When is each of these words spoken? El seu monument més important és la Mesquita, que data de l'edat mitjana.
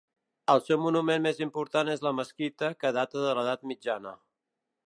El 0.53 0.61
seu 0.69 0.79
monument 0.85 1.25
més 1.25 1.41
important 1.47 1.93
és 1.97 2.03
la 2.07 2.13
Mesquita, 2.21 2.73
que 2.83 2.95
data 2.99 3.25
de 3.27 3.37
l'edat 3.41 3.73
mitjana. 3.75 4.19